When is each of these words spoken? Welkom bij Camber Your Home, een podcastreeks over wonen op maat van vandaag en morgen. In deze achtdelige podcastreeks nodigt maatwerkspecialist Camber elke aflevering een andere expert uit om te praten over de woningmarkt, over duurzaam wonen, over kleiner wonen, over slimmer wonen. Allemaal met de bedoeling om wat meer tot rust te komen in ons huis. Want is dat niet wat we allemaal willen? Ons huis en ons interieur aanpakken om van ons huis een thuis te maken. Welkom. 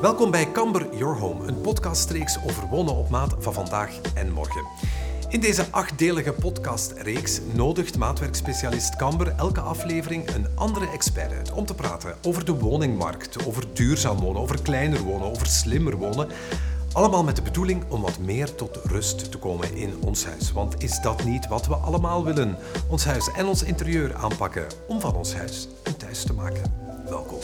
Welkom 0.00 0.30
bij 0.30 0.52
Camber 0.52 0.96
Your 0.96 1.18
Home, 1.18 1.46
een 1.46 1.60
podcastreeks 1.60 2.38
over 2.44 2.68
wonen 2.68 2.94
op 2.94 3.08
maat 3.08 3.34
van 3.38 3.52
vandaag 3.52 4.00
en 4.14 4.32
morgen. 4.32 4.64
In 5.28 5.40
deze 5.40 5.66
achtdelige 5.70 6.32
podcastreeks 6.32 7.40
nodigt 7.52 7.98
maatwerkspecialist 7.98 8.96
Camber 8.96 9.34
elke 9.36 9.60
aflevering 9.60 10.34
een 10.34 10.46
andere 10.54 10.90
expert 10.90 11.32
uit 11.32 11.52
om 11.52 11.66
te 11.66 11.74
praten 11.74 12.14
over 12.22 12.44
de 12.44 12.52
woningmarkt, 12.52 13.46
over 13.46 13.64
duurzaam 13.72 14.18
wonen, 14.20 14.42
over 14.42 14.62
kleiner 14.62 15.00
wonen, 15.00 15.30
over 15.30 15.46
slimmer 15.46 15.96
wonen. 15.96 16.28
Allemaal 16.92 17.24
met 17.24 17.36
de 17.36 17.42
bedoeling 17.42 17.84
om 17.88 18.00
wat 18.00 18.18
meer 18.18 18.54
tot 18.54 18.78
rust 18.84 19.30
te 19.30 19.38
komen 19.38 19.74
in 19.74 19.94
ons 20.04 20.24
huis. 20.24 20.52
Want 20.52 20.82
is 20.82 21.00
dat 21.00 21.24
niet 21.24 21.48
wat 21.48 21.66
we 21.66 21.74
allemaal 21.74 22.24
willen? 22.24 22.56
Ons 22.88 23.04
huis 23.04 23.30
en 23.36 23.46
ons 23.46 23.62
interieur 23.62 24.14
aanpakken 24.14 24.66
om 24.88 25.00
van 25.00 25.14
ons 25.14 25.34
huis 25.34 25.68
een 25.82 25.96
thuis 25.96 26.22
te 26.22 26.32
maken. 26.32 26.62
Welkom. 27.08 27.38